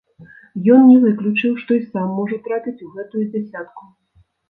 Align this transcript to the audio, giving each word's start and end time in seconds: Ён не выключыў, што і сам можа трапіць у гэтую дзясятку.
Ён 0.75 0.81
не 0.91 0.95
выключыў, 1.03 1.53
што 1.65 1.71
і 1.81 1.83
сам 1.91 2.09
можа 2.19 2.43
трапіць 2.51 2.77
у 2.89 2.93
гэтую 2.97 3.25
дзясятку. 3.31 3.83